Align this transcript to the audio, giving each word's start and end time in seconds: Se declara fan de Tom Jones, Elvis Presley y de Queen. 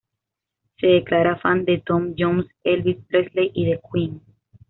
Se 0.79 0.87
declara 0.87 1.35
fan 1.37 1.63
de 1.63 1.77
Tom 1.85 2.15
Jones, 2.17 2.47
Elvis 2.63 3.05
Presley 3.07 3.51
y 3.53 3.65
de 3.67 3.79
Queen. 3.93 4.19